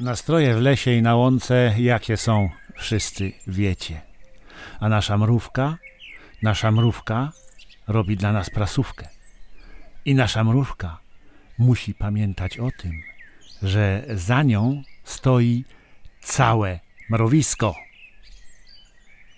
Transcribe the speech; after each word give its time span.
Nastroje 0.00 0.54
w 0.54 0.60
lesie 0.60 0.92
i 0.92 1.02
na 1.02 1.16
łące 1.16 1.74
jakie 1.78 2.16
są, 2.16 2.48
wszyscy 2.76 3.32
wiecie. 3.46 4.00
A 4.80 4.88
nasza 4.88 5.18
mrówka, 5.18 5.78
nasza 6.42 6.70
mrówka 6.70 7.32
robi 7.88 8.16
dla 8.16 8.32
nas 8.32 8.50
prasówkę. 8.50 9.08
I 10.04 10.14
nasza 10.14 10.44
mrówka 10.44 10.98
musi 11.58 11.94
pamiętać 11.94 12.58
o 12.58 12.68
tym, 12.78 12.92
że 13.62 14.04
za 14.14 14.42
nią 14.42 14.82
stoi 15.04 15.64
całe 16.20 16.80
mrowisko. 17.10 17.74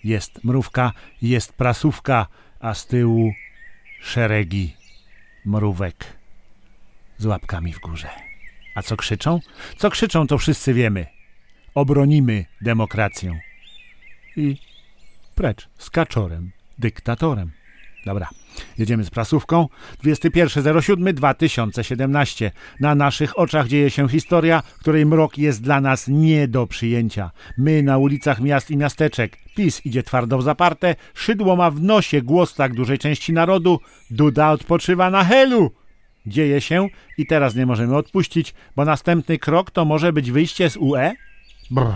Jest 0.03 0.43
mrówka, 0.43 0.91
jest 1.21 1.53
prasówka, 1.53 2.27
a 2.59 2.73
z 2.73 2.87
tyłu 2.87 3.33
szeregi 4.01 4.75
mrówek 5.45 6.05
z 7.17 7.25
łapkami 7.25 7.73
w 7.73 7.79
górze. 7.79 8.30
A 8.75 8.81
co 8.81 8.97
krzyczą? 8.97 9.39
Co 9.77 9.89
krzyczą, 9.89 10.27
to 10.27 10.37
wszyscy 10.37 10.73
wiemy. 10.73 11.05
Obronimy 11.75 12.45
demokrację. 12.61 13.39
I 14.37 14.57
precz 15.35 15.69
z 15.77 15.89
kaczorem, 15.89 16.51
dyktatorem. 16.79 17.51
Dobra, 18.05 18.29
jedziemy 18.77 19.03
z 19.03 19.09
prasówką. 19.09 19.67
21.07.2017. 20.03 22.51
Na 22.79 22.95
naszych 22.95 23.39
oczach 23.39 23.67
dzieje 23.67 23.89
się 23.89 24.09
historia, 24.09 24.63
której 24.79 25.05
mrok 25.05 25.37
jest 25.37 25.61
dla 25.61 25.81
nas 25.81 26.07
nie 26.07 26.47
do 26.47 26.67
przyjęcia. 26.67 27.31
My 27.57 27.83
na 27.83 27.97
ulicach 27.97 28.41
miast 28.41 28.71
i 28.71 28.77
miasteczek. 28.77 29.37
PiS 29.55 29.85
idzie 29.85 30.03
twardo 30.03 30.37
w 30.37 30.43
zaparte, 30.43 30.95
szydło 31.13 31.55
ma 31.55 31.71
w 31.71 31.81
nosie 31.81 32.21
głos 32.21 32.55
tak 32.55 32.73
dużej 32.73 32.99
części 32.99 33.33
narodu, 33.33 33.79
Duda 34.11 34.51
odpoczywa 34.51 35.09
na 35.09 35.23
helu. 35.23 35.71
Dzieje 36.25 36.61
się 36.61 36.87
i 37.17 37.25
teraz 37.25 37.55
nie 37.55 37.65
możemy 37.65 37.97
odpuścić, 37.97 38.53
bo 38.75 38.85
następny 38.85 39.37
krok 39.37 39.71
to 39.71 39.85
może 39.85 40.13
być 40.13 40.31
wyjście 40.31 40.69
z 40.69 40.77
UE? 40.77 41.11
Brr, 41.71 41.95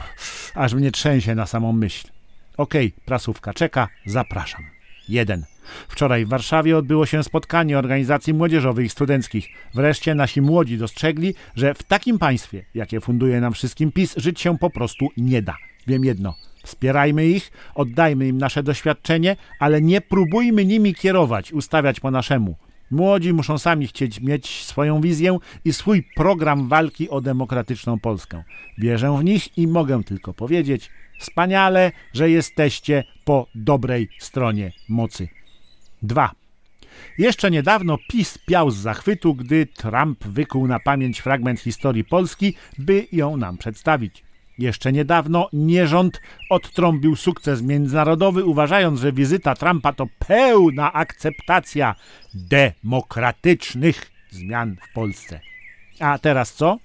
aż 0.56 0.73
mnie 0.73 0.92
trzęsie 0.92 1.36
na 1.36 1.45
samą 1.45 1.72
myśl. 1.73 2.08
Okej, 2.58 2.88
okay, 2.88 3.06
prasówka 3.06 3.53
czeka, 3.53 3.88
zapraszam. 4.06 4.64
1. 5.09 5.46
Wczoraj 5.88 6.26
w 6.26 6.30
Warszawie 6.30 6.78
odbyło 6.78 7.06
się 7.06 7.23
spotkanie 7.23 7.80
organizacji 7.80 8.34
młodzieżowych 8.34 8.86
i 8.86 8.90
studenckich. 8.90 9.48
Wreszcie 9.73 10.16
nasi 10.16 10.42
młodzi 10.42 10.78
dostrzegli, 10.78 11.34
że 11.56 11.73
w 11.73 11.84
takim 11.84 12.20
państwie, 12.20 12.66
jakie 12.73 13.02
funduje 13.02 13.42
nam 13.42 13.53
wszystkim 13.53 13.92
PiS, 13.92 14.14
żyć 14.18 14.42
się 14.42 14.58
po 14.58 14.70
prostu 14.70 15.08
nie 15.18 15.42
da. 15.42 15.56
Wiem 15.88 16.06
jedno. 16.06 16.36
Wspierajmy 16.64 17.28
ich, 17.28 17.52
oddajmy 17.76 18.28
im 18.28 18.38
nasze 18.38 18.64
doświadczenie, 18.64 19.36
ale 19.59 19.81
nie 19.81 20.02
próbujmy 20.02 20.66
nimi 20.66 20.96
kierować, 20.96 21.53
ustawiać 21.53 22.00
po 22.00 22.12
naszemu. 22.12 22.56
Młodzi 22.91 23.33
muszą 23.33 23.58
sami 23.58 23.88
chcieć 23.88 24.22
mieć 24.22 24.64
swoją 24.64 25.02
wizję 25.02 25.38
i 25.66 25.73
swój 25.73 26.03
program 26.16 26.67
walki 26.67 27.09
o 27.09 27.22
demokratyczną 27.22 28.00
Polskę. 28.00 28.44
Wierzę 28.78 29.17
w 29.19 29.23
nich 29.23 29.58
i 29.58 29.67
mogę 29.67 30.03
tylko 30.03 30.33
powiedzieć: 30.33 30.89
wspaniale, 31.19 31.91
że 32.13 32.30
jesteście 32.30 33.03
po 33.25 33.47
dobrej 33.56 34.09
stronie 34.19 34.72
mocy. 34.89 35.28
2. 36.02 36.31
Jeszcze 37.17 37.52
niedawno 37.52 37.97
PiS 38.09 38.38
piał 38.38 38.72
z 38.72 38.78
zachwytu, 38.78 39.36
gdy 39.36 39.66
Trump 39.66 40.23
wykuł 40.23 40.67
na 40.67 40.80
pamięć 40.80 41.19
fragment 41.19 41.59
historii 41.59 42.03
Polski, 42.03 42.56
by 42.78 43.08
ją 43.11 43.38
nam 43.38 43.58
przedstawić. 43.58 44.23
Jeszcze 44.58 44.92
niedawno 44.92 45.50
nierząd 45.53 46.22
odtrąbił 46.50 47.16
sukces 47.16 47.61
międzynarodowy, 47.61 48.45
uważając, 48.45 49.00
że 49.00 49.14
wizyta 49.14 49.56
Trumpa 49.56 49.94
to 49.94 50.08
pełna 50.28 50.94
akceptacja 50.94 51.95
demokratycznych 52.34 54.12
zmian 54.31 54.75
w 54.89 54.94
Polsce. 54.94 55.39
A 56.00 56.17
teraz 56.20 56.53
co? 56.53 56.78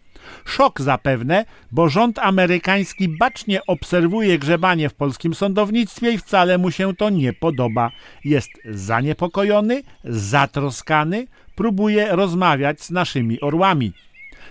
Szok 0.44 0.80
zapewne, 0.80 1.44
bo 1.72 1.88
rząd 1.88 2.18
amerykański 2.18 3.08
bacznie 3.08 3.66
obserwuje 3.66 4.38
grzebanie 4.38 4.88
w 4.88 4.94
polskim 4.94 5.34
sądownictwie 5.34 6.12
i 6.12 6.18
wcale 6.18 6.58
mu 6.58 6.70
się 6.70 6.96
to 6.96 7.10
nie 7.10 7.32
podoba. 7.32 7.90
Jest 8.24 8.50
zaniepokojony, 8.64 9.82
zatroskany, 10.04 11.26
próbuje 11.54 12.16
rozmawiać 12.16 12.82
z 12.82 12.90
naszymi 12.90 13.40
orłami. 13.40 13.92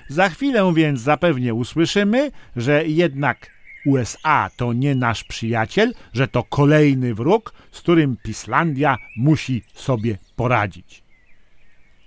Za 0.10 0.30
chwilę 0.30 0.74
więc 0.76 1.02
zapewnie 1.02 1.54
usłyszymy, 1.54 2.32
że 2.56 2.88
jednak 2.88 3.52
USA 3.86 4.50
to 4.58 4.74
nie 4.74 4.96
nasz 4.96 5.24
przyjaciel, 5.24 5.94
że 6.14 6.28
to 6.28 6.44
kolejny 6.44 7.16
wróg, 7.16 7.54
z 7.72 7.82
którym 7.82 8.18
Pislandia 8.24 8.98
musi 9.18 9.64
sobie 9.74 10.18
poradzić. 10.36 11.04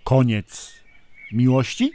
Koniec 0.04 0.72
miłości? 1.32 1.92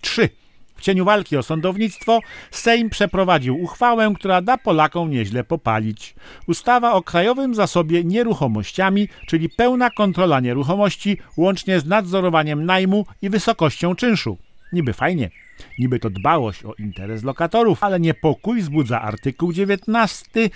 3. 0.00 0.28
W 0.76 0.82
cieniu 0.82 1.04
walki 1.04 1.36
o 1.36 1.42
sądownictwo 1.42 2.20
Sejm 2.50 2.90
przeprowadził 2.90 3.62
uchwałę, 3.62 4.12
która 4.16 4.42
da 4.42 4.58
Polakom 4.58 5.10
nieźle 5.10 5.44
popalić. 5.44 6.14
Ustawa 6.46 6.92
o 6.92 7.02
Krajowym 7.02 7.54
Zasobie 7.54 8.04
Nieruchomościami, 8.04 9.08
czyli 9.26 9.48
pełna 9.48 9.90
kontrola 9.90 10.40
nieruchomości, 10.40 11.18
łącznie 11.36 11.80
z 11.80 11.86
nadzorowaniem 11.86 12.66
najmu 12.66 13.06
i 13.22 13.30
wysokością 13.30 13.94
czynszu. 13.94 14.38
Niby 14.74 14.92
fajnie, 14.92 15.30
niby 15.78 15.98
to 15.98 16.10
dbałość 16.10 16.64
o 16.64 16.74
interes 16.74 17.22
lokatorów, 17.22 17.84
ale 17.84 18.00
niepokój 18.00 18.60
wzbudza 18.60 19.02
artykuł 19.02 19.52
19 19.52 20.50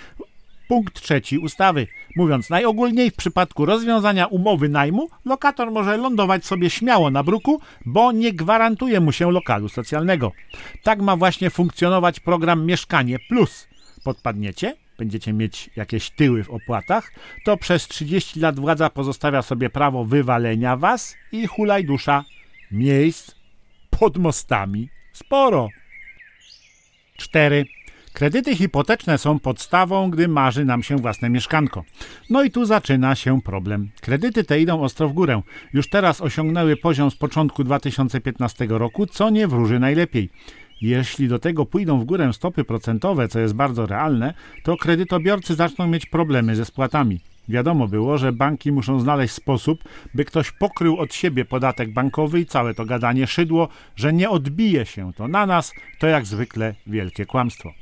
punkt 0.67 1.01
trzeci 1.01 1.37
ustawy. 1.37 1.87
Mówiąc 2.15 2.49
najogólniej, 2.49 3.11
w 3.11 3.15
przypadku 3.15 3.65
rozwiązania 3.65 4.27
umowy 4.27 4.69
najmu, 4.69 5.09
lokator 5.25 5.71
może 5.71 5.97
lądować 5.97 6.45
sobie 6.45 6.69
śmiało 6.69 7.11
na 7.11 7.23
bruku, 7.23 7.61
bo 7.85 8.11
nie 8.11 8.33
gwarantuje 8.33 8.99
mu 8.99 9.11
się 9.11 9.31
lokalu 9.31 9.69
socjalnego. 9.69 10.31
Tak 10.83 11.01
ma 11.01 11.15
właśnie 11.15 11.49
funkcjonować 11.49 12.19
program 12.19 12.65
Mieszkanie 12.65 13.19
Plus. 13.29 13.67
Podpadniecie? 14.03 14.75
Będziecie 14.97 15.33
mieć 15.33 15.69
jakieś 15.75 16.09
tyły 16.09 16.43
w 16.43 16.49
opłatach, 16.49 17.11
to 17.45 17.57
przez 17.57 17.87
30 17.87 18.39
lat 18.39 18.59
władza 18.59 18.89
pozostawia 18.89 19.41
sobie 19.41 19.69
prawo 19.69 20.05
wywalenia 20.05 20.77
was 20.77 21.15
i 21.31 21.47
hulaj 21.47 21.85
dusza. 21.85 22.25
Miejsc 22.71 23.38
pod 23.99 24.17
mostami 24.17 24.89
sporo. 25.13 25.69
4. 27.17 27.65
Kredyty 28.13 28.55
hipoteczne 28.55 29.17
są 29.17 29.39
podstawą, 29.39 30.09
gdy 30.09 30.27
marzy 30.27 30.65
nam 30.65 30.83
się 30.83 30.97
własne 30.97 31.29
mieszkanko. 31.29 31.83
No 32.29 32.43
i 32.43 32.51
tu 32.51 32.65
zaczyna 32.65 33.15
się 33.15 33.41
problem. 33.41 33.89
Kredyty 34.01 34.43
te 34.43 34.61
idą 34.61 34.81
ostro 34.81 35.09
w 35.09 35.13
górę. 35.13 35.41
Już 35.73 35.89
teraz 35.89 36.21
osiągnęły 36.21 36.77
poziom 36.77 37.11
z 37.11 37.15
początku 37.15 37.63
2015 37.63 38.67
roku, 38.69 39.05
co 39.05 39.29
nie 39.29 39.47
wróży 39.47 39.79
najlepiej. 39.79 40.29
Jeśli 40.81 41.27
do 41.27 41.39
tego 41.39 41.65
pójdą 41.65 41.99
w 41.99 42.05
górę 42.05 42.33
stopy 42.33 42.63
procentowe, 42.63 43.27
co 43.27 43.39
jest 43.39 43.53
bardzo 43.53 43.85
realne, 43.85 44.33
to 44.63 44.77
kredytobiorcy 44.77 45.55
zaczną 45.55 45.87
mieć 45.87 46.05
problemy 46.05 46.55
ze 46.55 46.65
spłatami. 46.65 47.19
Wiadomo 47.49 47.87
było, 47.87 48.17
że 48.17 48.31
banki 48.31 48.71
muszą 48.71 48.99
znaleźć 48.99 49.33
sposób, 49.33 49.83
by 50.13 50.25
ktoś 50.25 50.51
pokrył 50.51 50.97
od 50.97 51.13
siebie 51.13 51.45
podatek 51.45 51.93
bankowy 51.93 52.39
i 52.39 52.45
całe 52.45 52.73
to 52.73 52.85
gadanie 52.85 53.27
szydło, 53.27 53.67
że 53.95 54.13
nie 54.13 54.29
odbije 54.29 54.85
się 54.85 55.13
to 55.13 55.27
na 55.27 55.45
nas, 55.45 55.73
to 55.99 56.07
jak 56.07 56.25
zwykle 56.25 56.75
wielkie 56.87 57.25
kłamstwo. 57.25 57.73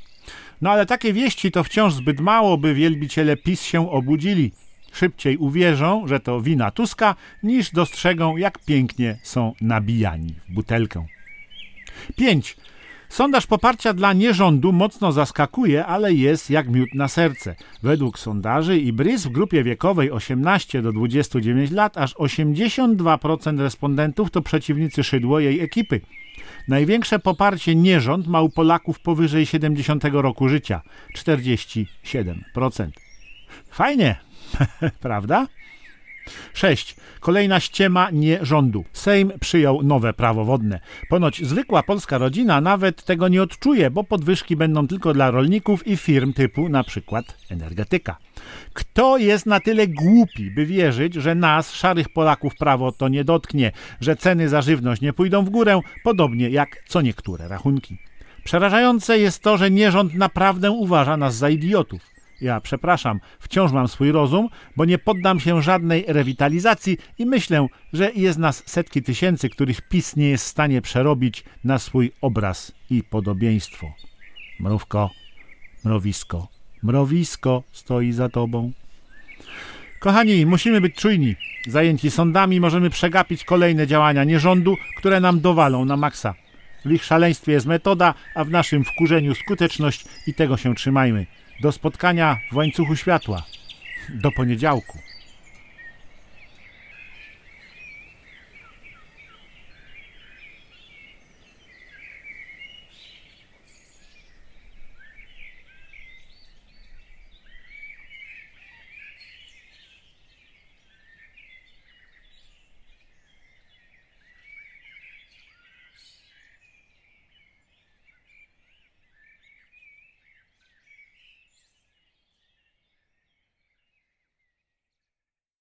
No 0.62 0.70
ale 0.70 0.86
takie 0.86 1.12
wieści 1.12 1.50
to 1.50 1.64
wciąż 1.64 1.94
zbyt 1.94 2.20
mało, 2.20 2.58
by 2.58 2.74
wielbiciele 2.74 3.36
PiS 3.36 3.62
się 3.62 3.90
obudzili. 3.90 4.52
Szybciej 4.92 5.36
uwierzą, 5.36 6.06
że 6.06 6.20
to 6.20 6.40
wina 6.40 6.70
Tuska, 6.70 7.14
niż 7.42 7.70
dostrzegą, 7.70 8.36
jak 8.36 8.58
pięknie 8.58 9.18
są 9.22 9.52
nabijani 9.60 10.34
w 10.48 10.52
butelkę. 10.52 11.06
5. 12.16 12.56
Sondaż 13.08 13.46
poparcia 13.46 13.94
dla 13.94 14.12
nierządu 14.12 14.72
mocno 14.72 15.12
zaskakuje, 15.12 15.86
ale 15.86 16.14
jest 16.14 16.50
jak 16.50 16.68
miód 16.68 16.94
na 16.94 17.08
serce. 17.08 17.54
Według 17.82 18.18
sondaży 18.18 18.78
i 18.78 18.92
BRIS 18.92 19.26
w 19.26 19.28
grupie 19.28 19.64
wiekowej 19.64 20.10
18 20.10 20.82
do 20.82 20.92
29 20.92 21.70
lat 21.70 21.98
aż 21.98 22.14
82% 22.14 23.58
respondentów 23.58 24.30
to 24.30 24.42
przeciwnicy 24.42 25.04
Szydło 25.04 25.40
jej 25.40 25.60
ekipy. 25.60 26.00
Największe 26.68 27.18
poparcie 27.18 27.74
nierząd 27.74 28.26
ma 28.26 28.40
u 28.40 28.48
Polaków 28.48 29.00
powyżej 29.00 29.46
70 29.46 30.04
roku 30.04 30.48
życia 30.48 30.80
47%. 31.16 31.86
Fajnie, 33.70 34.16
prawda? 35.00 35.46
6. 36.58 36.96
Kolejna 37.20 37.60
ściema 37.60 38.10
nie 38.10 38.38
rządu. 38.42 38.84
Sejm 38.92 39.32
przyjął 39.40 39.82
nowe 39.82 40.12
prawo 40.12 40.44
wodne. 40.44 40.80
Ponoć 41.08 41.46
zwykła 41.46 41.82
polska 41.82 42.18
rodzina 42.18 42.60
nawet 42.60 43.04
tego 43.04 43.28
nie 43.28 43.42
odczuje, 43.42 43.90
bo 43.90 44.04
podwyżki 44.04 44.56
będą 44.56 44.86
tylko 44.88 45.14
dla 45.14 45.30
rolników 45.30 45.86
i 45.86 45.96
firm 45.96 46.32
typu 46.32 46.68
na 46.68 46.84
przykład 46.84 47.36
energetyka. 47.50 48.16
Kto 48.72 49.18
jest 49.18 49.46
na 49.46 49.60
tyle 49.60 49.86
głupi, 49.86 50.50
by 50.50 50.66
wierzyć, 50.66 51.14
że 51.14 51.34
nas, 51.34 51.72
szarych 51.72 52.08
Polaków, 52.08 52.56
prawo 52.56 52.92
to 52.92 53.08
nie 53.08 53.24
dotknie, 53.24 53.72
że 54.00 54.16
ceny 54.16 54.48
za 54.48 54.62
żywność 54.62 55.02
nie 55.02 55.12
pójdą 55.12 55.44
w 55.44 55.50
górę, 55.50 55.80
podobnie 56.04 56.48
jak 56.48 56.82
co 56.88 57.00
niektóre 57.00 57.48
rachunki. 57.48 57.98
Przerażające 58.44 59.18
jest 59.18 59.42
to, 59.42 59.56
że 59.56 59.70
nierząd 59.70 60.14
naprawdę 60.14 60.70
uważa 60.70 61.16
nas 61.16 61.34
za 61.34 61.50
idiotów. 61.50 62.17
Ja 62.40 62.60
przepraszam, 62.60 63.20
wciąż 63.40 63.72
mam 63.72 63.88
swój 63.88 64.12
rozum, 64.12 64.48
bo 64.76 64.84
nie 64.84 64.98
poddam 64.98 65.40
się 65.40 65.62
żadnej 65.62 66.04
rewitalizacji 66.08 66.98
i 67.18 67.26
myślę, 67.26 67.66
że 67.92 68.12
jest 68.12 68.38
nas 68.38 68.62
setki 68.66 69.02
tysięcy, 69.02 69.48
których 69.48 69.88
PiS 69.88 70.16
nie 70.16 70.28
jest 70.28 70.44
w 70.44 70.48
stanie 70.48 70.82
przerobić 70.82 71.44
na 71.64 71.78
swój 71.78 72.12
obraz 72.20 72.72
i 72.90 73.02
podobieństwo. 73.02 73.92
Mrówko, 74.60 75.10
mrowisko, 75.84 76.48
mrowisko 76.82 77.62
stoi 77.72 78.12
za 78.12 78.28
tobą. 78.28 78.72
Kochani, 80.00 80.46
musimy 80.46 80.80
być 80.80 80.94
czujni. 80.94 81.36
Zajęci 81.66 82.10
sądami 82.10 82.60
możemy 82.60 82.90
przegapić 82.90 83.44
kolejne 83.44 83.86
działania 83.86 84.24
nierządu, 84.24 84.76
które 84.98 85.20
nam 85.20 85.40
dowalą 85.40 85.84
na 85.84 85.96
maksa. 85.96 86.34
W 86.84 86.90
ich 86.90 87.04
szaleństwie 87.04 87.52
jest 87.52 87.66
metoda, 87.66 88.14
a 88.34 88.44
w 88.44 88.50
naszym 88.50 88.84
wkurzeniu 88.84 89.34
skuteczność 89.34 90.04
i 90.26 90.34
tego 90.34 90.56
się 90.56 90.74
trzymajmy. 90.74 91.26
Do 91.60 91.72
spotkania 91.72 92.40
w 92.52 92.56
łańcuchu 92.56 92.96
światła. 92.96 93.42
Do 94.08 94.32
poniedziałku. 94.32 94.98